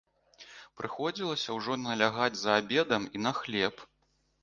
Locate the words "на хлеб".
3.27-3.75